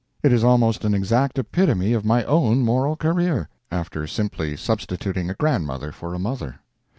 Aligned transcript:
It 0.23 0.33
is 0.33 0.43
almost 0.43 0.83
an 0.83 0.95
exact 0.95 1.37
epitome 1.37 1.93
of 1.93 2.03
my 2.03 2.23
own 2.23 2.61
moral 2.63 2.95
career—after 2.95 4.07
simply 4.07 4.57
substituting 4.57 5.29
a 5.29 5.35
grandmother 5.35 5.91
for 5.91 6.15
a 6.15 6.17
mother. 6.19 6.55